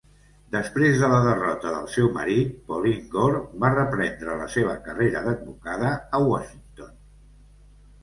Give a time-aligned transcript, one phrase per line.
[0.53, 5.97] Després de la derrota del seu marit, Pauline Gore va reprendre la seva carrera d'advocada
[6.21, 6.95] a Washington.